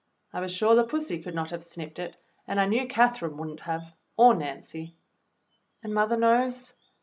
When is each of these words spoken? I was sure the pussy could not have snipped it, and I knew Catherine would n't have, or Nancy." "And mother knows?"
I 0.33 0.39
was 0.39 0.51
sure 0.51 0.73
the 0.73 0.83
pussy 0.83 1.21
could 1.21 1.35
not 1.35 1.51
have 1.51 1.63
snipped 1.63 1.99
it, 1.99 2.15
and 2.47 2.59
I 2.59 2.65
knew 2.65 2.87
Catherine 2.87 3.37
would 3.37 3.49
n't 3.49 3.59
have, 3.59 3.93
or 4.17 4.33
Nancy." 4.33 4.95
"And 5.83 5.93
mother 5.93 6.17
knows?" 6.17 6.73